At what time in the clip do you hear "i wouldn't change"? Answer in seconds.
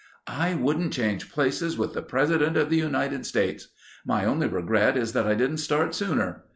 0.25-1.31